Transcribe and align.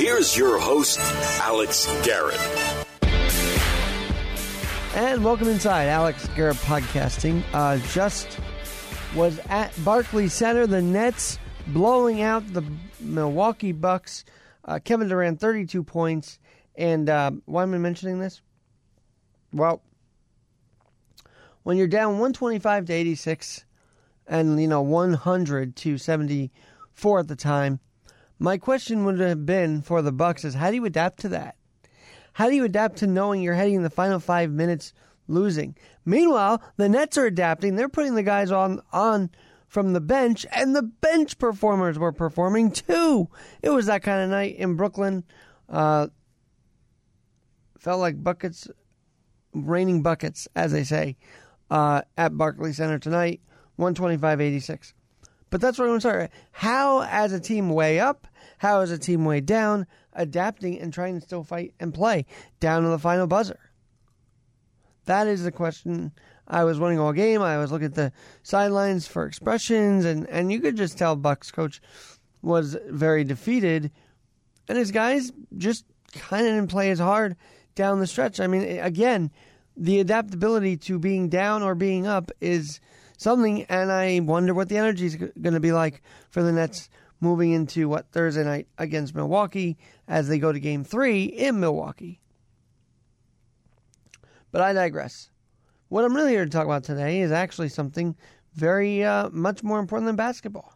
Here's 0.00 0.34
your 0.34 0.58
host, 0.58 0.98
Alex 1.42 1.84
Garrett. 2.02 2.40
And 4.94 5.22
welcome 5.22 5.46
inside 5.46 5.88
Alex 5.88 6.26
Garrett 6.34 6.56
Podcasting. 6.56 7.42
Uh, 7.52 7.76
just 7.92 8.40
was 9.14 9.38
at 9.50 9.74
Barclays 9.84 10.32
Center. 10.32 10.66
The 10.66 10.80
Nets 10.80 11.38
blowing 11.66 12.22
out 12.22 12.50
the 12.50 12.64
Milwaukee 12.98 13.72
Bucks. 13.72 14.24
Uh, 14.64 14.78
Kevin 14.82 15.06
Durant, 15.06 15.38
32 15.38 15.82
points. 15.82 16.38
And 16.76 17.10
uh, 17.10 17.32
why 17.44 17.62
am 17.62 17.74
I 17.74 17.78
mentioning 17.78 18.20
this? 18.20 18.40
Well, 19.52 19.82
when 21.62 21.76
you're 21.76 21.86
down 21.86 22.12
125 22.12 22.86
to 22.86 22.92
86 22.94 23.66
and, 24.26 24.58
you 24.62 24.66
know, 24.66 24.80
100 24.80 25.76
to 25.76 25.98
74 25.98 27.18
at 27.18 27.28
the 27.28 27.36
time, 27.36 27.80
my 28.40 28.56
question 28.56 29.04
would 29.04 29.20
have 29.20 29.44
been 29.44 29.82
for 29.82 30.00
the 30.00 30.10
Bucks 30.10 30.44
is 30.44 30.54
how 30.54 30.70
do 30.70 30.76
you 30.76 30.84
adapt 30.86 31.20
to 31.20 31.28
that? 31.28 31.56
How 32.32 32.48
do 32.48 32.56
you 32.56 32.64
adapt 32.64 32.96
to 32.98 33.06
knowing 33.06 33.42
you're 33.42 33.54
heading 33.54 33.82
the 33.82 33.90
final 33.90 34.18
five 34.18 34.50
minutes 34.50 34.94
losing? 35.28 35.76
Meanwhile, 36.06 36.62
the 36.78 36.88
Nets 36.88 37.18
are 37.18 37.26
adapting. 37.26 37.76
They're 37.76 37.90
putting 37.90 38.14
the 38.14 38.22
guys 38.22 38.50
on 38.50 38.80
on 38.92 39.30
from 39.68 39.92
the 39.92 40.00
bench, 40.00 40.46
and 40.50 40.74
the 40.74 40.82
bench 40.82 41.38
performers 41.38 41.98
were 41.98 42.12
performing 42.12 42.70
too. 42.72 43.28
It 43.62 43.70
was 43.70 43.86
that 43.86 44.02
kind 44.02 44.22
of 44.22 44.30
night 44.30 44.56
in 44.56 44.74
Brooklyn. 44.74 45.22
Uh, 45.68 46.08
felt 47.78 48.00
like 48.00 48.24
buckets, 48.24 48.68
raining 49.52 50.02
buckets, 50.02 50.48
as 50.56 50.72
they 50.72 50.82
say, 50.82 51.18
uh, 51.70 52.02
at 52.16 52.36
Barclays 52.36 52.78
Center 52.78 52.98
tonight, 52.98 53.40
125-86. 53.78 54.94
But 55.50 55.60
that's 55.60 55.78
where 55.78 55.88
I'm 55.88 56.00
start. 56.00 56.30
How, 56.52 57.02
as 57.02 57.32
a 57.32 57.40
team, 57.40 57.70
way 57.70 58.00
up? 58.00 58.26
How, 58.60 58.82
as 58.82 58.90
a 58.90 58.98
team, 58.98 59.24
way 59.24 59.40
down? 59.40 59.86
Adapting 60.12 60.78
and 60.78 60.92
trying 60.92 61.14
to 61.14 61.22
still 61.22 61.42
fight 61.42 61.72
and 61.80 61.94
play 61.94 62.26
down 62.60 62.82
to 62.82 62.90
the 62.90 62.98
final 62.98 63.26
buzzer. 63.26 63.58
That 65.06 65.26
is 65.26 65.44
the 65.44 65.50
question. 65.50 66.12
I 66.46 66.64
was 66.64 66.78
running 66.78 66.98
all 66.98 67.14
game. 67.14 67.40
I 67.40 67.56
was 67.56 67.72
looking 67.72 67.86
at 67.86 67.94
the 67.94 68.12
sidelines 68.42 69.06
for 69.06 69.24
expressions, 69.24 70.04
and, 70.04 70.28
and 70.28 70.52
you 70.52 70.60
could 70.60 70.76
just 70.76 70.98
tell 70.98 71.16
Bucks 71.16 71.50
coach 71.50 71.80
was 72.42 72.76
very 72.86 73.24
defeated, 73.24 73.90
and 74.68 74.76
his 74.76 74.90
guys 74.90 75.32
just 75.56 75.86
kind 76.12 76.46
of 76.46 76.52
didn't 76.52 76.70
play 76.70 76.90
as 76.90 76.98
hard 76.98 77.36
down 77.74 77.98
the 77.98 78.06
stretch. 78.06 78.40
I 78.40 78.46
mean, 78.46 78.78
again, 78.78 79.30
the 79.74 80.00
adaptability 80.00 80.76
to 80.76 80.98
being 80.98 81.30
down 81.30 81.62
or 81.62 81.74
being 81.74 82.06
up 82.06 82.30
is 82.42 82.78
something, 83.16 83.62
and 83.70 83.90
I 83.90 84.20
wonder 84.20 84.52
what 84.52 84.68
the 84.68 84.76
energy 84.76 85.06
is 85.06 85.16
going 85.16 85.54
to 85.54 85.60
be 85.60 85.72
like 85.72 86.02
for 86.28 86.42
the 86.42 86.52
Nets 86.52 86.90
moving 87.20 87.52
into 87.52 87.88
what 87.88 88.10
Thursday 88.10 88.44
night 88.44 88.68
against 88.78 89.14
Milwaukee 89.14 89.76
as 90.08 90.28
they 90.28 90.38
go 90.38 90.52
to 90.52 90.60
Game 90.60 90.84
Three 90.84 91.24
in 91.24 91.60
Milwaukee. 91.60 92.20
But 94.50 94.62
I 94.62 94.72
digress. 94.72 95.30
What 95.88 96.04
I'm 96.04 96.14
really 96.14 96.32
here 96.32 96.44
to 96.44 96.50
talk 96.50 96.64
about 96.64 96.84
today 96.84 97.20
is 97.20 97.32
actually 97.32 97.68
something 97.68 98.16
very 98.54 99.04
uh, 99.04 99.28
much 99.30 99.62
more 99.62 99.78
important 99.78 100.06
than 100.06 100.16
basketball. 100.16 100.74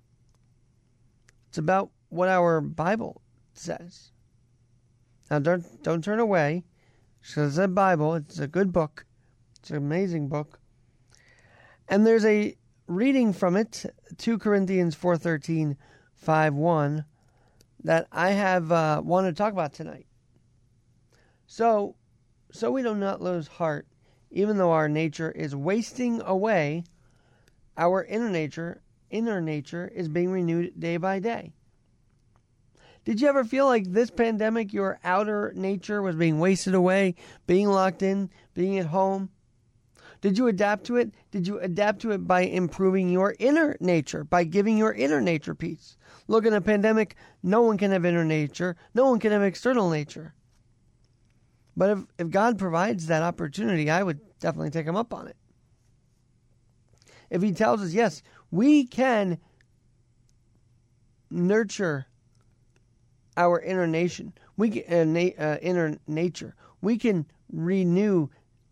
It's 1.48 1.59
about 1.59 1.91
what 2.09 2.28
our 2.28 2.61
Bible 2.61 3.22
says. 3.53 4.11
Now, 5.31 5.39
don't 5.39 5.83
don't 5.83 6.05
turn 6.05 6.20
away. 6.20 6.65
It's 7.22 7.59
a 7.59 7.69
Bible. 7.69 8.15
It's 8.15 8.39
a 8.39 8.47
good 8.47 8.72
book. 8.72 9.06
It's 9.59 9.70
an 9.70 9.77
amazing 9.77 10.28
book. 10.28 10.61
And 11.89 12.06
there's 12.06 12.25
a 12.25 12.56
reading 12.87 13.33
from 13.33 13.56
it, 13.56 13.84
2 14.19 14.39
Corinthians 14.39 14.95
4.13, 14.95 15.77
5.1, 16.25 17.05
that 17.84 18.06
I 18.11 18.30
have 18.30 18.72
uh, 18.72 19.03
wanted 19.05 19.30
to 19.30 19.36
talk 19.36 19.53
about 19.53 19.75
tonight. 19.75 20.06
So, 21.47 21.97
so 22.53 22.70
we 22.70 22.83
do 22.83 22.94
not 22.94 23.20
lose 23.20 23.47
heart, 23.47 23.86
even 24.31 24.56
though 24.56 24.72
our 24.72 24.89
nature 24.89 25.31
is 25.31 25.55
wasting 25.55 26.22
away, 26.22 26.84
our 27.76 28.04
inner 28.04 28.31
nature, 28.31 28.82
inner 29.10 29.41
nature 29.41 29.91
is 29.94 30.09
being 30.09 30.31
renewed 30.31 30.78
day 30.78 30.97
by 30.97 31.19
day. 31.19 31.53
Did 33.04 33.20
you 33.20 33.28
ever 33.28 33.44
feel 33.44 33.66
like 33.66 33.84
this 33.84 34.10
pandemic, 34.10 34.72
your 34.72 34.99
outer 35.04 35.53
nature 35.54 36.00
was 36.00 36.16
being 36.16 36.41
wasted 36.41 36.75
away, 36.75 37.16
being 37.47 37.69
locked 37.69 38.03
in, 38.03 38.31
being 38.54 38.78
at 38.78 38.87
home? 38.87 39.28
Did 40.25 40.39
you 40.39 40.47
adapt 40.47 40.85
to 40.85 40.97
it? 40.97 41.12
Did 41.33 41.47
you 41.47 41.59
adapt 41.59 42.01
to 42.01 42.12
it 42.12 42.27
by 42.27 42.45
improving 42.45 43.11
your 43.11 43.35
inner 43.39 43.77
nature, 43.79 44.25
by 44.25 44.45
giving 44.45 44.79
your 44.79 44.95
inner 44.95 45.21
nature 45.21 45.55
peace? 45.55 45.99
Look, 46.29 46.47
in 46.47 46.55
a 46.55 46.62
pandemic, 46.62 47.15
no 47.43 47.61
one 47.61 47.77
can 47.77 47.91
have 47.91 48.07
inner 48.07 48.25
nature, 48.25 48.75
no 48.95 49.11
one 49.11 49.21
can 49.21 49.33
have 49.33 49.43
external 49.43 49.91
nature. 49.91 50.33
But 51.77 51.91
if, 51.91 51.99
if 52.19 52.31
God 52.31 52.59
provides 52.59 53.07
that 53.09 53.23
opportunity, 53.23 53.91
I 53.91 54.03
would 54.03 54.19
definitely 54.39 54.71
take 54.71 54.87
him 54.87 54.97
up 54.97 55.12
on 55.12 55.29
it. 55.29 55.37
If 57.29 57.43
he 57.43 57.53
tells 57.53 57.83
us, 57.83 57.93
yes, 57.93 58.23
we 58.51 58.87
can 58.87 59.37
nurture 61.31 62.06
our 63.37 63.61
inner 63.61 63.87
nation, 63.87 64.33
we 64.56 64.71
can, 64.71 64.91
uh, 64.91 65.05
na- 65.05 65.45
uh, 65.45 65.59
inner 65.61 65.99
nature, 66.06 66.55
we 66.81 66.97
can 66.97 67.27
renew 67.53 68.29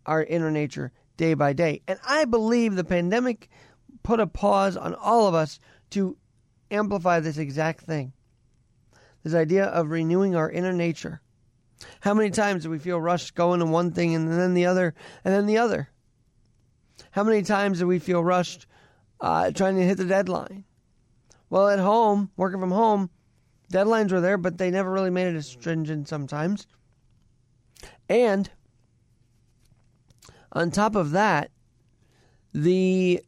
our 0.07 0.23
inner 0.23 0.49
nature 0.49 0.91
day 1.17 1.33
by 1.33 1.53
day. 1.53 1.81
And 1.87 1.99
I 2.07 2.25
believe 2.25 2.75
the 2.75 2.83
pandemic 2.83 3.49
put 4.03 4.19
a 4.19 4.27
pause 4.27 4.77
on 4.77 4.95
all 4.95 5.27
of 5.27 5.35
us 5.35 5.59
to 5.91 6.17
amplify 6.71 7.19
this 7.19 7.37
exact 7.37 7.81
thing. 7.81 8.13
This 9.23 9.33
idea 9.33 9.65
of 9.65 9.89
renewing 9.89 10.35
our 10.35 10.49
inner 10.49 10.73
nature. 10.73 11.21
How 12.01 12.13
many 12.13 12.29
times 12.29 12.63
do 12.63 12.69
we 12.69 12.79
feel 12.79 12.99
rushed 12.99 13.35
going 13.35 13.59
to 13.59 13.65
one 13.65 13.91
thing 13.91 14.15
and 14.15 14.31
then 14.31 14.53
the 14.53 14.65
other 14.65 14.93
and 15.23 15.33
then 15.33 15.45
the 15.45 15.57
other? 15.57 15.89
How 17.11 17.23
many 17.23 17.41
times 17.41 17.79
do 17.79 17.87
we 17.87 17.99
feel 17.99 18.23
rushed 18.23 18.65
uh, 19.19 19.51
trying 19.51 19.75
to 19.75 19.85
hit 19.85 19.97
the 19.97 20.05
deadline? 20.05 20.65
Well, 21.49 21.69
at 21.69 21.79
home, 21.79 22.31
working 22.35 22.59
from 22.59 22.71
home, 22.71 23.09
deadlines 23.71 24.11
were 24.11 24.21
there, 24.21 24.37
but 24.37 24.57
they 24.57 24.71
never 24.71 24.91
really 24.91 25.09
made 25.09 25.27
it 25.27 25.35
as 25.35 25.47
stringent 25.47 26.07
sometimes. 26.07 26.67
And 28.09 28.49
on 30.53 30.71
top 30.71 30.95
of 30.95 31.11
that, 31.11 31.51
the 32.53 33.21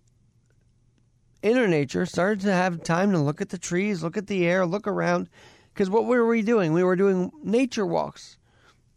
inner 1.41 1.68
nature 1.68 2.06
started 2.06 2.41
to 2.41 2.53
have 2.53 2.84
time 2.84 3.12
to 3.12 3.18
look 3.18 3.41
at 3.41 3.50
the 3.50 3.58
trees, 3.58 4.03
look 4.03 4.18
at 4.18 4.28
the 4.28 4.46
air, 4.46 4.66
look 4.66 4.88
around. 4.88 5.30
Because 5.74 5.90
what 5.90 6.06
were 6.06 6.25
we 6.25 6.41
doing? 6.41 6.72
We 6.72 6.84
were 6.84 6.96
doing 6.96 7.31
nature 7.44 7.86
walks. 7.86 8.38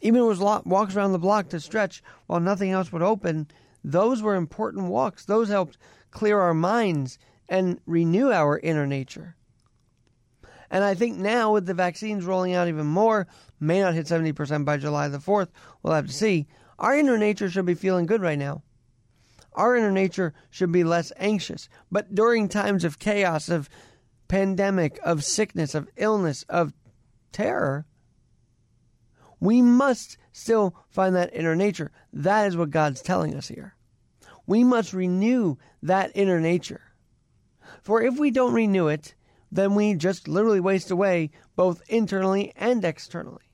Even 0.01 0.21
it 0.21 0.25
was 0.25 0.39
walks 0.39 0.95
around 0.95 1.13
the 1.13 1.19
block 1.19 1.49
to 1.49 1.59
stretch 1.59 2.03
while 2.27 2.39
nothing 2.39 2.71
else 2.71 2.93
would 2.93 3.03
open. 3.03 3.49
Those 3.83 4.23
were 4.23 4.37
important 4.37 4.87
walks. 4.87 5.25
Those 5.25 5.49
helped 5.49 5.77
clear 6.11 6.39
our 6.39 6.55
minds 6.55 7.19
and 7.49 7.81
renew 7.87 8.31
our 8.31 8.59
inner 8.59 8.87
nature. 8.87 9.35
And 10.71 10.85
I 10.85 10.95
think 10.95 11.17
now 11.17 11.53
with 11.53 11.67
the 11.67 11.75
vaccines 11.75 12.25
rolling 12.25 12.55
out 12.55 12.69
even 12.69 12.87
more, 12.87 13.27
may 13.61 13.81
not 13.81 13.95
hit 13.95 14.07
70% 14.07 14.65
by 14.65 14.77
July 14.77 15.09
the 15.09 15.19
4th. 15.19 15.49
We'll 15.83 15.95
have 15.95 16.07
to 16.07 16.13
see. 16.13 16.47
Our 16.79 16.97
inner 16.97 17.19
nature 17.19 17.51
should 17.51 17.67
be 17.67 17.75
feeling 17.75 18.07
good 18.07 18.23
right 18.23 18.39
now. 18.39 18.63
Our 19.55 19.77
inner 19.77 19.91
nature 19.91 20.35
should 20.51 20.71
be 20.71 20.85
less 20.85 21.13
anxious. 21.17 21.69
But 21.91 22.15
during 22.15 22.49
times 22.49 22.85
of 22.85 22.99
chaos, 22.99 23.49
of 23.49 23.69
pandemic, 24.29 25.01
of 25.03 25.25
sickness, 25.25 25.75
of 25.75 25.89
illness, 25.97 26.45
of 26.49 26.73
terror, 27.33 27.87
we 29.41 29.63
must 29.63 30.17
still 30.33 30.77
find 30.89 31.15
that 31.17 31.35
inner 31.35 31.57
nature. 31.57 31.91
That 32.13 32.47
is 32.47 32.57
what 32.57 32.71
God's 32.71 33.03
telling 33.03 33.35
us 33.35 33.49
here. 33.49 33.75
We 34.47 34.65
must 34.65 34.93
renew 34.93 35.57
that 35.83 36.13
inner 36.15 36.41
nature. 36.41 36.83
For 37.83 38.03
if 38.03 38.19
we 38.19 38.31
don't 38.31 38.55
renew 38.55 38.89
it, 38.89 39.15
then 39.51 39.75
we 39.75 39.95
just 39.95 40.29
literally 40.29 40.61
waste 40.61 40.91
away 40.91 41.31
both 41.57 41.83
internally 41.89 42.53
and 42.57 42.85
externally. 42.85 43.48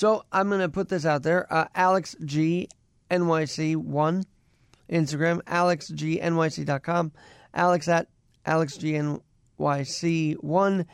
So 0.00 0.24
I'm 0.32 0.48
going 0.48 0.62
to 0.62 0.70
put 0.70 0.88
this 0.88 1.04
out 1.04 1.22
there. 1.24 1.52
Uh, 1.52 1.66
Alex 1.74 2.16
G 2.24 2.70
NYC1 3.10 4.24
Instagram, 4.88 5.42
alexgnyc.com, 5.42 7.12
alex 7.52 7.86
at 7.86 8.08
alexgnyc1, 8.46 10.86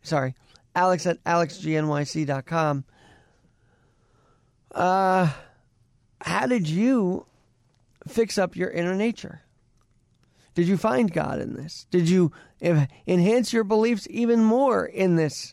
sorry, 0.00 0.34
alex 0.74 1.06
at 1.06 1.22
alexgnyc.com. 1.24 2.84
Uh, 4.72 5.30
how 6.22 6.46
did 6.46 6.66
you 6.66 7.26
fix 8.06 8.38
up 8.38 8.56
your 8.56 8.70
inner 8.70 8.94
nature? 8.94 9.42
Did 10.54 10.68
you 10.68 10.78
find 10.78 11.12
God 11.12 11.38
in 11.38 11.52
this? 11.52 11.86
Did 11.90 12.08
you 12.08 12.32
enhance 12.62 13.52
your 13.52 13.64
beliefs 13.64 14.06
even 14.08 14.42
more 14.42 14.86
in 14.86 15.16
this 15.16 15.52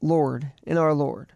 Lord, 0.00 0.52
in 0.62 0.78
our 0.78 0.94
Lord? 0.94 1.32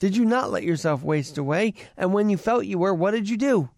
Did 0.00 0.16
you 0.16 0.24
not 0.24 0.50
let 0.50 0.64
yourself 0.64 1.04
waste 1.04 1.38
away? 1.38 1.74
And 1.96 2.12
when 2.12 2.30
you 2.30 2.36
felt 2.36 2.64
you 2.64 2.78
were, 2.78 2.94
what 2.94 3.12
did 3.12 3.28
you 3.28 3.36
do? 3.36 3.68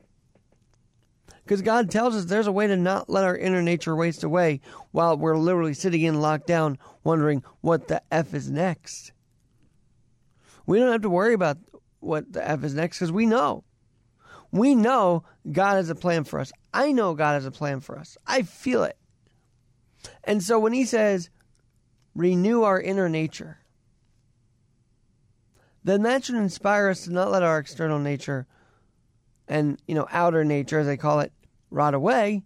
Because 1.45 1.63
God 1.63 1.91
tells 1.91 2.15
us 2.15 2.25
there's 2.25 2.47
a 2.47 2.53
way 2.53 2.69
to 2.69 2.77
not 2.77 3.11
let 3.11 3.25
our 3.25 3.37
inner 3.37 3.61
nature 3.61 3.97
waste 3.97 4.23
away 4.23 4.61
while 4.93 5.17
we're 5.17 5.37
literally 5.37 5.75
sitting 5.75 6.03
in 6.03 6.15
lockdown 6.15 6.79
wondering 7.03 7.43
what 7.61 7.89
the 7.89 8.01
F 8.13 8.33
is 8.33 8.49
next. 8.49 9.13
We 10.65 10.79
don't 10.79 10.93
have 10.93 11.03
to 11.03 11.11
worry 11.11 11.35
about 11.35 11.59
what 11.99 12.33
the 12.33 12.49
F 12.49 12.63
is 12.63 12.75
next 12.75 12.99
because 12.99 13.11
we 13.11 13.27
know. 13.27 13.65
We 14.53 14.77
know 14.77 15.25
God 15.51 15.75
has 15.75 15.91
a 15.91 15.97
plan 15.97 16.23
for 16.23 16.39
us. 16.39 16.53
I 16.73 16.93
know 16.93 17.15
God 17.15 17.33
has 17.33 17.47
a 17.47 17.51
plan 17.51 17.81
for 17.81 17.99
us. 17.99 18.17
I 18.27 18.43
feel 18.43 18.85
it. 18.85 18.97
And 20.23 20.41
so 20.41 20.61
when 20.61 20.73
he 20.73 20.85
says, 20.85 21.31
renew 22.15 22.63
our 22.63 22.81
inner 22.81 23.09
nature, 23.09 23.59
then 25.85 26.03
that 26.03 26.25
should 26.25 26.37
inspire 26.37 26.89
us 26.89 27.05
to 27.05 27.13
not 27.13 27.31
let 27.31 27.43
our 27.43 27.59
external 27.59 27.99
nature 27.99 28.47
and, 29.49 29.81
you 29.87 29.95
know, 29.95 30.07
outer 30.11 30.45
nature, 30.45 30.79
as 30.79 30.87
they 30.87 30.97
call 30.97 31.21
it, 31.21 31.33
rot 31.71 31.95
away. 31.95 32.43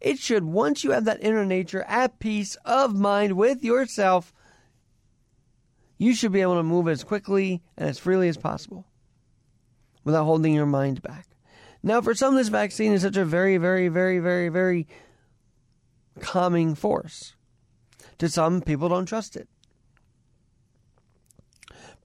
It 0.00 0.18
should, 0.18 0.44
once 0.44 0.82
you 0.82 0.90
have 0.90 1.04
that 1.04 1.22
inner 1.22 1.44
nature 1.44 1.82
at 1.84 2.18
peace 2.18 2.56
of 2.64 2.94
mind 2.94 3.34
with 3.34 3.62
yourself, 3.62 4.32
you 5.98 6.14
should 6.14 6.32
be 6.32 6.40
able 6.40 6.56
to 6.56 6.62
move 6.62 6.88
as 6.88 7.04
quickly 7.04 7.62
and 7.76 7.88
as 7.88 7.98
freely 7.98 8.28
as 8.28 8.36
possible 8.36 8.86
without 10.04 10.24
holding 10.24 10.54
your 10.54 10.66
mind 10.66 11.02
back. 11.02 11.26
Now, 11.82 12.00
for 12.00 12.14
some, 12.14 12.34
this 12.34 12.48
vaccine 12.48 12.92
is 12.92 13.02
such 13.02 13.16
a 13.16 13.24
very, 13.24 13.56
very, 13.56 13.88
very, 13.88 14.18
very, 14.18 14.48
very 14.48 14.88
calming 16.20 16.74
force. 16.74 17.34
To 18.18 18.28
some, 18.28 18.60
people 18.60 18.88
don't 18.88 19.06
trust 19.06 19.36
it. 19.36 19.48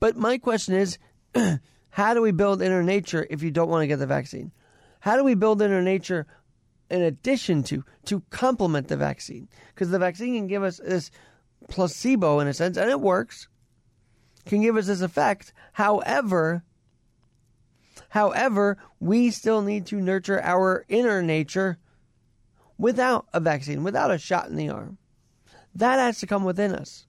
But 0.03 0.17
my 0.17 0.37
question 0.37 0.75
is 0.75 0.97
how 1.91 2.13
do 2.13 2.21
we 2.21 2.33
build 2.33 2.61
inner 2.61 2.83
nature 2.83 3.25
if 3.29 3.41
you 3.41 3.51
don't 3.51 3.69
want 3.69 3.83
to 3.83 3.87
get 3.87 3.99
the 3.99 4.05
vaccine? 4.05 4.51
How 4.99 5.15
do 5.15 5.23
we 5.23 5.33
build 5.33 5.61
inner 5.61 5.81
nature 5.81 6.27
in 6.89 7.01
addition 7.01 7.63
to, 7.63 7.85
to 8.07 8.21
complement 8.29 8.89
the 8.89 8.97
vaccine? 8.97 9.47
Because 9.73 9.91
the 9.91 9.99
vaccine 9.99 10.35
can 10.35 10.47
give 10.47 10.61
us 10.61 10.81
this 10.83 11.09
placebo 11.69 12.41
in 12.41 12.49
a 12.49 12.53
sense, 12.53 12.75
and 12.75 12.91
it 12.91 12.99
works, 12.99 13.47
can 14.45 14.61
give 14.61 14.75
us 14.75 14.87
this 14.87 14.99
effect. 14.99 15.53
However, 15.71 16.65
However, 18.09 18.77
we 18.99 19.31
still 19.31 19.61
need 19.61 19.85
to 19.85 20.01
nurture 20.01 20.41
our 20.41 20.83
inner 20.89 21.23
nature 21.23 21.77
without 22.77 23.27
a 23.31 23.39
vaccine, 23.39 23.83
without 23.83 24.11
a 24.11 24.17
shot 24.17 24.49
in 24.49 24.57
the 24.57 24.67
arm. 24.67 24.97
That 25.73 25.99
has 25.99 26.19
to 26.19 26.27
come 26.27 26.43
within 26.43 26.75
us. 26.75 27.07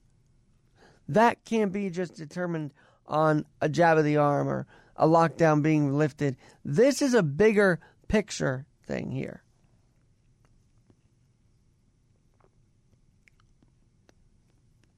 That 1.09 1.43
can't 1.43 1.73
be 1.73 1.89
just 1.89 2.15
determined 2.15 2.71
on 3.07 3.45
a 3.61 3.69
jab 3.69 3.97
of 3.97 4.03
the 4.03 4.17
arm 4.17 4.47
or 4.47 4.65
a 4.95 5.07
lockdown 5.07 5.61
being 5.61 5.97
lifted. 5.97 6.37
This 6.63 7.01
is 7.01 7.13
a 7.13 7.23
bigger 7.23 7.79
picture 8.07 8.65
thing 8.85 9.11
here. 9.11 9.43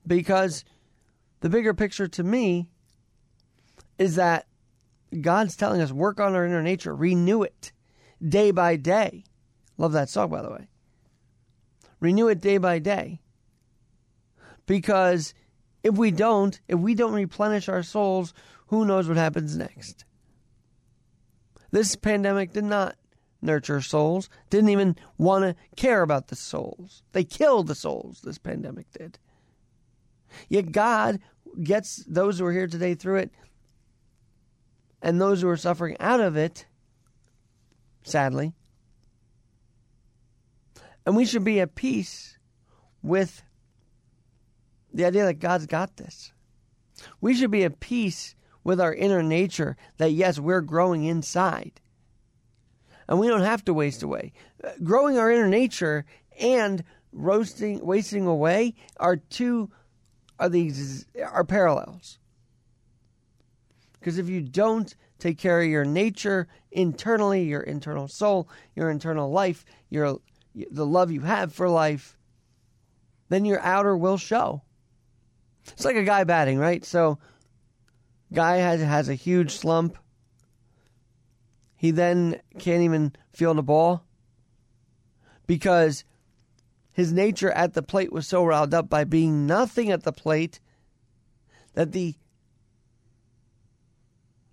Because 0.06 0.63
the 1.42 1.50
bigger 1.50 1.74
picture 1.74 2.07
to 2.07 2.24
me 2.24 2.68
is 3.98 4.15
that 4.15 4.45
God's 5.21 5.56
telling 5.56 5.81
us 5.81 5.92
work 5.92 6.19
on 6.19 6.36
our 6.36 6.45
inner 6.45 6.62
nature, 6.62 6.95
renew 6.95 7.44
it 7.44 7.71
day 8.25 8.51
by 8.51 8.75
day. 8.75 9.24
Love 9.77 9.92
that 9.94 10.09
song, 10.09 10.30
by 10.30 10.42
the 10.42 10.50
way. 10.50 10.68
Renew 12.00 12.27
it 12.27 12.42
day 12.42 12.57
by 12.57 12.80
day. 12.80 13.19
Because 14.65 15.33
if 15.88 15.95
we 15.95 16.12
don't, 16.12 16.60
if 16.68 16.78
we 16.78 16.94
don't 16.94 17.13
replenish 17.13 17.69
our 17.69 17.81
souls, 17.81 18.34
who 18.68 18.84
knows 18.84 19.07
what 19.07 19.16
happens 19.16 19.56
next? 19.56 20.04
This 21.72 21.95
pandemic 21.95 22.51
did 22.51 22.66
not 22.66 22.98
nurture 23.42 23.81
souls, 23.81 24.30
didn't 24.50 24.69
even 24.69 24.98
want 25.18 25.45
to 25.45 25.56
care 25.78 26.01
about 26.01 26.28
the 26.28 26.36
souls. 26.36 27.04
They 27.13 27.24
killed 27.24 27.68
the 27.68 27.75
souls, 27.75 28.19
this 28.22 28.38
pandemic 28.38 28.92
did. 28.92 29.18
Yet 30.50 30.74
God 30.74 31.19
gets 31.63 32.04
those 32.06 32.40
who 32.40 32.45
are 32.45 32.51
here 32.51 32.68
today 32.68 32.94
through 32.94 33.19
it 33.19 33.31
and 35.01 35.22
those 35.22 35.42
who 35.42 35.48
are 35.48 35.56
suffering 35.56 35.95
out 36.01 36.19
of 36.19 36.36
it, 36.36 36.66
sadly. 38.04 38.51
And 41.06 41.16
we 41.16 41.25
should 41.25 41.45
be 41.45 41.62
at 41.62 41.75
peace 41.75 42.38
with 43.01 43.42
the 44.94 45.06
idea 45.06 45.25
that 45.25 45.39
God's 45.39 45.66
got 45.66 45.98
this. 45.98 46.31
We 47.22 47.36
should 47.36 47.51
be 47.51 47.63
at 47.63 47.80
peace 47.80 48.36
with 48.63 48.81
our 48.81 48.94
inner 48.94 49.24
nature 49.24 49.78
that, 49.98 50.12
yes, 50.12 50.39
we're 50.39 50.62
growing 50.62 51.06
inside. 51.06 51.80
And 53.07 53.19
we 53.19 53.28
don't 53.28 53.42
have 53.42 53.63
to 53.66 53.74
waste 53.74 54.04
away. 54.04 54.34
Uh, 54.63 54.72
growing 54.84 55.18
our 55.18 55.31
inner 55.31 55.48
nature 55.48 56.06
and 56.39 56.84
roasting, 57.13 57.86
wasting 57.86 58.28
away 58.28 58.75
are 58.98 59.16
two 59.18 59.72
are 60.39 60.50
these 60.50 61.06
are 61.24 61.44
parallels. 61.44 62.19
Because 64.00 64.18
if 64.18 64.30
you 64.30 64.42
don't 64.42 64.94
take 65.18 65.38
care 65.38 65.62
of 65.62 65.68
your 65.68 65.86
nature 65.86 66.48
internally, 66.72 67.44
your 67.44 67.62
internal 67.62 68.07
soul, 68.07 68.48
your 68.75 68.92
internal 68.92 69.31
life, 69.31 69.66
your 69.90 70.19
the 70.72 70.86
love 70.86 71.12
you 71.12 71.22
have 71.22 71.54
for 71.54 71.69
life, 71.69 72.18
then 73.30 73.45
your 73.45 73.60
outer 73.62 73.95
will 73.95 74.18
show. 74.18 74.62
It's 75.74 75.86
like 75.86 75.96
a 75.96 76.04
guy 76.04 76.24
batting, 76.24 76.58
right? 76.60 76.84
So 76.84 77.19
guy 78.34 78.58
has 78.58 78.81
has 78.81 79.10
a 79.10 79.16
huge 79.16 79.52
slump. 79.56 79.98
He 81.75 81.92
then 81.92 82.42
can't 82.58 82.81
even 82.81 83.14
field 83.34 83.58
the 83.58 83.64
ball 83.64 84.04
because 85.46 86.04
his 86.92 87.14
nature 87.14 87.52
at 87.52 87.74
the 87.74 87.84
plate 87.84 88.12
was 88.12 88.28
so 88.28 88.44
riled 88.44 88.74
up 88.74 88.90
by 88.90 89.04
being 89.04 89.46
nothing 89.46 89.92
at 89.92 90.04
the 90.04 90.12
plate 90.12 90.60
that 91.74 91.92
the 91.92 92.16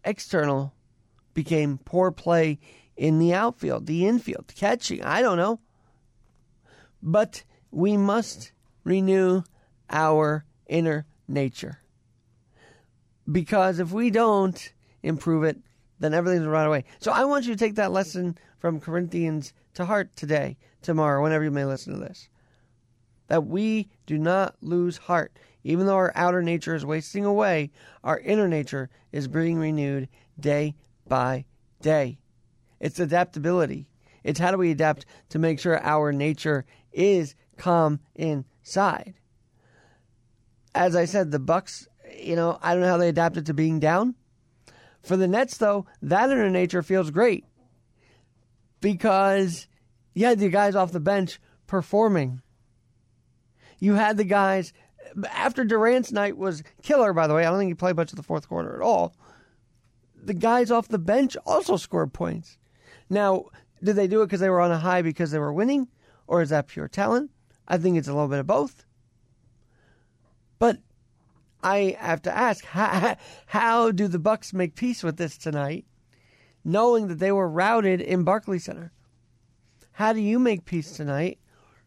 external 0.05 0.75
became 1.32 1.78
poor 1.78 2.11
play 2.11 2.58
in 2.96 3.19
the 3.19 3.34
outfield, 3.34 3.87
the 3.87 4.06
infield, 4.06 4.52
catching. 4.55 5.02
I 5.02 5.22
don't 5.22 5.38
know. 5.38 5.61
But 7.02 7.44
we 7.70 7.96
must 7.96 8.52
renew 8.84 9.43
our 9.90 10.44
inner 10.66 11.06
nature. 11.28 11.81
Because 13.31 13.78
if 13.78 13.93
we 13.93 14.11
don't 14.11 14.72
improve 15.02 15.44
it, 15.44 15.58
then 15.99 16.14
everything's 16.14 16.46
right 16.46 16.66
away. 16.66 16.84
So 16.99 17.12
I 17.12 17.25
want 17.25 17.46
you 17.46 17.52
to 17.52 17.58
take 17.58 17.76
that 17.76 17.93
lesson 17.93 18.37
from 18.58 18.81
Corinthians 18.81 19.52
to 19.75 19.84
heart 19.84 20.14
today, 20.16 20.56
tomorrow, 20.82 21.22
whenever 21.22 21.44
you 21.44 21.50
may 21.50 21.64
listen 21.64 21.94
to 21.94 22.00
this. 22.00 22.28
That 23.28 23.46
we 23.46 23.88
do 24.06 24.19
not 24.19 24.56
lose 24.61 24.99
heart. 24.99 25.32
Even 25.62 25.87
though 25.87 25.96
our 25.96 26.12
outer 26.14 26.43
nature 26.43 26.75
is 26.75 26.85
wasting 26.85 27.25
away, 27.25 27.71
our 28.02 28.18
inner 28.18 28.49
nature 28.49 28.90
is 29.12 29.28
being 29.28 29.59
renewed 29.59 30.09
day 30.38 30.75
by 31.09 31.47
day. 31.80 32.18
It's 32.80 33.00
adaptability. 33.00 33.87
It's 34.23 34.40
how 34.40 34.50
do 34.50 34.59
we 34.59 34.71
adapt 34.71 35.06
to 35.30 35.38
make 35.38 35.59
sure 35.59 35.83
our 35.83 36.12
nature 36.12 36.66
is 36.92 37.35
calm 37.56 38.00
inside. 38.14 39.14
As 40.75 40.97
I 40.97 41.04
said, 41.04 41.31
the 41.31 41.38
Bucks, 41.38 41.88
you 42.19 42.37
know, 42.37 42.59
I 42.62 42.73
don't 42.73 42.83
know 42.83 42.88
how 42.88 42.97
they 42.97 43.09
adapted 43.09 43.47
to 43.47 43.54
being 43.54 43.81
down. 43.81 44.14
For 45.02 45.16
the 45.16 45.28
Nets, 45.28 45.59
though, 45.59 45.87
that 46.02 46.31
inner 46.31 46.50
nature 46.50 46.83
feels 46.83 47.11
great 47.11 47.45
because 48.81 49.69
you 50.14 50.25
had 50.26 50.38
the 50.38 50.49
guys 50.49 50.75
off 50.75 50.93
the 50.93 51.00
bench 51.00 51.40
performing. 51.66 52.40
You 53.78 53.95
had 53.95 54.16
the 54.16 54.25
guys 54.25 54.73
after 55.31 55.64
Durant's 55.64 56.12
night 56.12 56.37
was 56.37 56.62
killer, 56.83 57.12
by 57.12 57.26
the 57.26 57.35
way, 57.35 57.45
I 57.45 57.50
don't 57.50 57.59
think 57.59 57.71
he 57.71 57.75
played 57.75 57.97
much 57.97 58.12
of 58.12 58.16
the 58.16 58.23
fourth 58.23 58.49
quarter 58.49 58.75
at 58.75 58.83
all. 58.83 59.14
The 60.16 60.35
guys 60.35 60.71
off 60.71 60.88
the 60.88 60.99
bench 60.99 61.37
also 61.45 61.76
scored 61.76 62.12
points. 62.12 62.59
Now, 63.11 63.47
did 63.83 63.97
they 63.97 64.07
do 64.07 64.23
it 64.23 64.26
because 64.26 64.40
they 64.40 64.49
were 64.49 64.61
on 64.61 64.73
a 64.73 64.78
high 64.78 65.02
because 65.02 65.31
they 65.31 65.38
were 65.38 65.52
winning, 65.52 65.88
or 66.26 66.40
is 66.40 66.50
that 66.50 66.69
pure 66.69 66.88
talent? 66.88 67.31
I 67.69 67.78
think 67.78 67.97
it's 67.97 68.09
a 68.09 68.14
little 68.14 68.28
bit 68.28 68.38
of 68.38 68.47
both. 68.47 68.85
But 70.58 70.78
I 71.62 71.96
have 71.99 72.23
to 72.23 72.37
ask, 72.37 72.64
how, 72.66 73.16
how 73.46 73.90
do 73.90 74.08
the 74.08 74.18
Bucks 74.18 74.52
make 74.52 74.75
peace 74.75 75.02
with 75.02 75.16
this 75.16 75.37
tonight, 75.37 75.84
knowing 76.64 77.08
that 77.08 77.18
they 77.18 77.32
were 77.32 77.49
routed 77.49 78.00
in 78.00 78.25
Barclays 78.25 78.64
Center? 78.64 78.92
How 79.92 80.12
do 80.12 80.20
you 80.20 80.38
make 80.38 80.64
peace 80.64 80.92
tonight, 80.92 81.38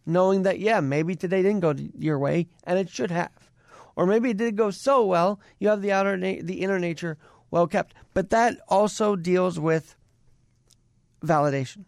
knowing 0.05 0.43
that, 0.43 0.59
yeah, 0.59 0.79
maybe 0.79 1.15
today 1.15 1.41
didn't 1.41 1.59
go 1.59 1.75
your 1.97 2.17
way 2.17 2.47
and 2.63 2.79
it 2.79 2.89
should 2.89 3.11
have. 3.11 3.51
Or 3.95 4.05
maybe 4.05 4.29
it 4.29 4.37
did 4.37 4.55
go 4.55 4.71
so 4.71 5.05
well, 5.05 5.39
you 5.59 5.69
have 5.69 5.81
the 5.81 5.91
outer, 5.91 6.15
na- 6.15 6.41
the 6.41 6.61
inner 6.61 6.79
nature 6.79 7.17
well 7.51 7.67
kept. 7.67 7.93
But 8.13 8.29
that 8.29 8.57
also 8.69 9.15
deals 9.15 9.59
with 9.59 9.95
validation. 11.21 11.85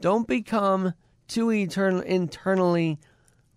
Don't 0.00 0.28
become 0.28 0.94
too 1.26 1.50
eternal, 1.50 2.00
internally 2.02 2.98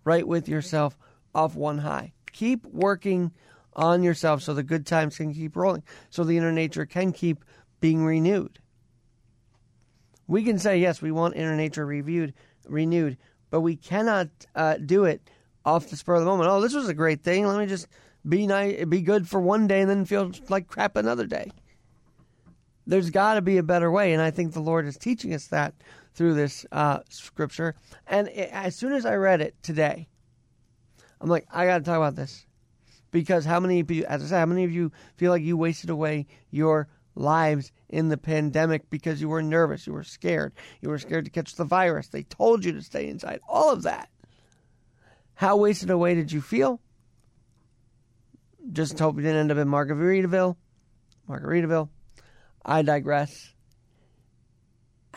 right 0.04 0.26
with 0.26 0.48
yourself 0.48 0.96
off 1.34 1.54
one 1.54 1.78
high. 1.78 2.12
Keep 2.32 2.66
working 2.66 3.32
on 3.74 4.02
yourself 4.02 4.42
so 4.42 4.54
the 4.54 4.62
good 4.62 4.86
times 4.86 5.16
can 5.16 5.32
keep 5.32 5.56
rolling, 5.56 5.82
so 6.10 6.24
the 6.24 6.36
inner 6.36 6.52
nature 6.52 6.86
can 6.86 7.12
keep 7.12 7.44
being 7.80 8.04
renewed. 8.04 8.58
We 10.26 10.44
can 10.44 10.58
say 10.58 10.78
yes, 10.78 11.02
we 11.02 11.10
want 11.10 11.36
inner 11.36 11.56
nature 11.56 11.86
reviewed, 11.86 12.34
renewed, 12.66 13.16
but 13.50 13.60
we 13.60 13.76
cannot 13.76 14.28
uh, 14.54 14.76
do 14.76 15.04
it 15.04 15.28
off 15.64 15.88
the 15.88 15.96
spur 15.96 16.14
of 16.14 16.20
the 16.20 16.26
moment. 16.26 16.50
Oh, 16.50 16.60
this 16.60 16.74
was 16.74 16.88
a 16.88 16.94
great 16.94 17.22
thing. 17.22 17.46
Let 17.46 17.58
me 17.58 17.66
just 17.66 17.88
be 18.28 18.46
nice, 18.46 18.84
be 18.84 19.02
good 19.02 19.28
for 19.28 19.40
one 19.40 19.66
day, 19.66 19.80
and 19.80 19.90
then 19.90 20.04
feel 20.04 20.30
like 20.48 20.68
crap 20.68 20.96
another 20.96 21.26
day. 21.26 21.50
There's 22.86 23.10
got 23.10 23.34
to 23.34 23.42
be 23.42 23.58
a 23.58 23.62
better 23.62 23.90
way, 23.90 24.12
and 24.12 24.22
I 24.22 24.30
think 24.30 24.52
the 24.52 24.60
Lord 24.60 24.86
is 24.86 24.96
teaching 24.96 25.34
us 25.34 25.46
that 25.48 25.74
through 26.14 26.34
this 26.34 26.66
uh, 26.72 27.00
scripture. 27.08 27.74
And 28.06 28.28
it, 28.28 28.50
as 28.52 28.76
soon 28.76 28.92
as 28.92 29.06
I 29.06 29.14
read 29.14 29.40
it 29.40 29.54
today, 29.62 30.08
I'm 31.20 31.28
like, 31.28 31.46
I 31.52 31.66
got 31.66 31.78
to 31.78 31.84
talk 31.84 31.96
about 31.96 32.16
this 32.16 32.46
because 33.10 33.44
how 33.44 33.60
many 33.60 33.80
of 33.80 33.90
you, 33.90 34.04
as 34.04 34.22
I 34.22 34.26
said, 34.26 34.38
how 34.38 34.46
many 34.46 34.64
of 34.64 34.72
you 34.72 34.92
feel 35.16 35.30
like 35.30 35.42
you 35.42 35.56
wasted 35.56 35.90
away 35.90 36.26
your 36.50 36.88
lives 37.14 37.72
in 37.88 38.08
the 38.08 38.16
pandemic 38.16 38.88
because 38.88 39.20
you 39.20 39.28
were 39.28 39.42
nervous, 39.42 39.86
you 39.86 39.92
were 39.92 40.04
scared, 40.04 40.52
you 40.80 40.88
were 40.88 40.98
scared 40.98 41.24
to 41.24 41.30
catch 41.30 41.56
the 41.56 41.64
virus. 41.64 42.08
They 42.08 42.22
told 42.22 42.64
you 42.64 42.72
to 42.72 42.82
stay 42.82 43.08
inside. 43.08 43.40
All 43.48 43.70
of 43.70 43.82
that. 43.82 44.08
How 45.34 45.56
wasted 45.56 45.90
away 45.90 46.14
did 46.14 46.32
you 46.32 46.40
feel? 46.40 46.80
Just 48.72 48.98
hope 48.98 49.16
you 49.16 49.22
didn't 49.22 49.38
end 49.38 49.52
up 49.52 49.58
in 49.58 49.68
Margaritaville. 49.68 50.56
Margaritaville. 51.28 51.88
I 52.64 52.82
digress. 52.82 53.54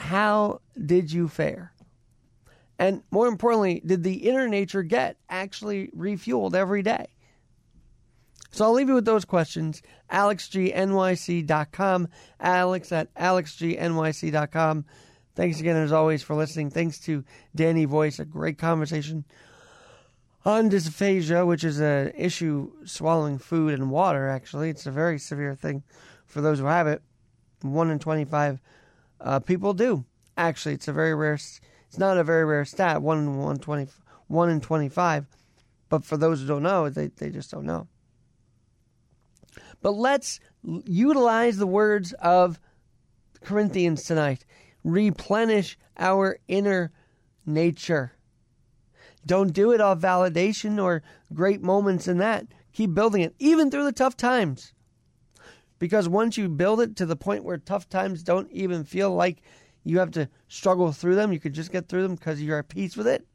How 0.03 0.59
did 0.85 1.11
you 1.13 1.29
fare? 1.29 1.71
And 2.77 3.03
more 3.09 3.27
importantly, 3.27 3.81
did 3.85 4.03
the 4.03 4.27
inner 4.27 4.49
nature 4.49 4.83
get 4.83 5.15
actually 5.29 5.87
refueled 5.95 6.55
every 6.55 6.83
day? 6.83 7.07
So 8.51 8.65
I'll 8.65 8.73
leave 8.73 8.89
you 8.89 8.95
with 8.95 9.05
those 9.05 9.23
questions. 9.23 9.81
AlexGNYC.com. 10.11 12.09
Alex 12.41 12.91
at 12.91 13.13
AlexGNYC.com. 13.15 14.85
Thanks 15.35 15.59
again, 15.61 15.77
as 15.77 15.93
always, 15.93 16.21
for 16.21 16.35
listening. 16.35 16.69
Thanks 16.69 16.99
to 16.99 17.23
Danny 17.55 17.85
Voice, 17.85 18.19
a 18.19 18.25
great 18.25 18.57
conversation 18.57 19.23
on 20.43 20.69
dysphagia, 20.69 21.47
which 21.47 21.63
is 21.63 21.79
an 21.79 22.11
issue 22.17 22.73
swallowing 22.83 23.37
food 23.37 23.73
and 23.73 23.89
water, 23.89 24.27
actually. 24.27 24.69
It's 24.69 24.85
a 24.85 24.91
very 24.91 25.17
severe 25.17 25.55
thing 25.55 25.81
for 26.25 26.41
those 26.41 26.59
who 26.59 26.65
have 26.65 26.87
it. 26.87 27.01
One 27.61 27.89
in 27.89 27.99
25 27.99 28.59
uh, 29.23 29.39
people 29.39 29.73
do. 29.73 30.05
Actually, 30.37 30.75
it's 30.75 30.87
a 30.87 30.93
very 30.93 31.15
rare, 31.15 31.33
it's 31.33 31.97
not 31.97 32.17
a 32.17 32.23
very 32.23 32.45
rare 32.45 32.65
stat, 32.65 33.01
one 33.01 33.19
in 33.19 33.37
120, 33.37 33.87
one 34.27 34.49
in 34.49 34.61
25. 34.61 35.25
But 35.89 36.03
for 36.03 36.17
those 36.17 36.41
who 36.41 36.47
don't 36.47 36.63
know, 36.63 36.89
they, 36.89 37.07
they 37.07 37.29
just 37.29 37.51
don't 37.51 37.65
know. 37.65 37.87
But 39.81 39.91
let's 39.91 40.39
utilize 40.63 41.57
the 41.57 41.67
words 41.67 42.13
of 42.13 42.59
Corinthians 43.41 44.03
tonight. 44.03 44.45
Replenish 44.83 45.77
our 45.97 46.39
inner 46.47 46.91
nature. 47.45 48.13
Don't 49.25 49.53
do 49.53 49.71
it 49.71 49.81
off 49.81 49.99
validation 49.99 50.81
or 50.81 51.03
great 51.33 51.61
moments 51.61 52.07
in 52.07 52.17
that. 52.17 52.47
Keep 52.73 52.93
building 52.93 53.21
it, 53.21 53.35
even 53.39 53.69
through 53.69 53.85
the 53.85 53.91
tough 53.91 54.17
times. 54.17 54.73
Because 55.83 56.07
once 56.07 56.37
you 56.37 56.47
build 56.47 56.79
it 56.79 56.95
to 56.95 57.05
the 57.05 57.17
point 57.17 57.43
where 57.43 57.57
tough 57.57 57.89
times 57.89 58.23
don't 58.23 58.49
even 58.53 58.85
feel 58.85 59.13
like 59.13 59.41
you 59.83 59.99
have 59.99 60.11
to 60.11 60.29
struggle 60.47 60.93
through 60.93 61.15
them, 61.15 61.33
you 61.33 61.41
could 61.41 61.51
just 61.51 61.73
get 61.73 61.89
through 61.89 62.03
them 62.03 62.15
because 62.15 62.41
you're 62.41 62.59
at 62.59 62.69
peace 62.69 62.95
with 62.95 63.05
it, 63.05 63.27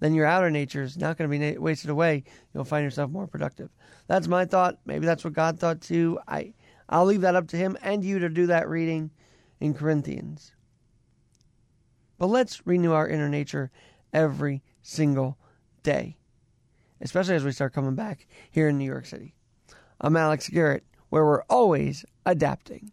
then 0.00 0.14
your 0.14 0.24
outer 0.24 0.50
nature 0.50 0.80
is 0.80 0.96
not 0.96 1.18
going 1.18 1.30
to 1.30 1.38
be 1.38 1.58
wasted 1.58 1.90
away. 1.90 2.24
You'll 2.54 2.64
find 2.64 2.84
yourself 2.84 3.10
more 3.10 3.26
productive. 3.26 3.68
That's 4.06 4.28
my 4.28 4.46
thought. 4.46 4.78
Maybe 4.86 5.04
that's 5.04 5.24
what 5.24 5.34
God 5.34 5.60
thought 5.60 5.82
too. 5.82 6.20
I 6.26 6.54
I'll 6.88 7.04
leave 7.04 7.20
that 7.20 7.36
up 7.36 7.48
to 7.48 7.58
him 7.58 7.76
and 7.82 8.02
you 8.02 8.18
to 8.20 8.30
do 8.30 8.46
that 8.46 8.66
reading 8.66 9.10
in 9.60 9.74
Corinthians. 9.74 10.54
But 12.16 12.28
let's 12.28 12.66
renew 12.66 12.92
our 12.92 13.06
inner 13.06 13.28
nature 13.28 13.70
every 14.14 14.62
single 14.80 15.36
day, 15.82 16.16
especially 17.02 17.34
as 17.34 17.44
we 17.44 17.52
start 17.52 17.74
coming 17.74 17.94
back 17.94 18.26
here 18.50 18.68
in 18.68 18.78
New 18.78 18.86
York 18.86 19.04
City. 19.04 19.34
I'm 20.00 20.16
Alex 20.16 20.48
Garrett, 20.48 20.84
where 21.14 21.24
we're 21.24 21.44
always 21.44 22.04
adapting. 22.26 22.90